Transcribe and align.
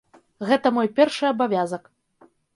Гэта 0.47 0.71
мой 0.77 0.89
першы 1.01 1.29
абавязак. 1.33 1.83